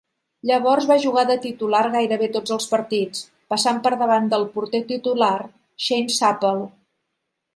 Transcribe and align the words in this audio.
Llavors 0.49 0.85
va 0.91 0.95
jugar 1.01 1.23
de 1.31 1.35
titular 1.43 1.81
gairebé 1.95 2.29
tots 2.37 2.55
els 2.55 2.65
partits, 2.71 3.21
passant 3.55 3.83
per 3.87 3.93
davant 4.01 4.31
del 4.31 4.47
porter 4.55 4.81
titular, 4.93 5.35
Shane 5.89 6.15
Supple. 6.17 6.67